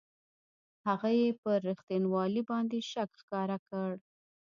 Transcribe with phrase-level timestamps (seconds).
[0.87, 3.91] هغه یې پر رښتینوالي باندې شک ښکاره کړ.